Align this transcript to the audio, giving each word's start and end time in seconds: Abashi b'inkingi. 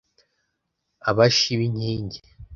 Abashi 1.09 1.51
b'inkingi. 1.59 2.19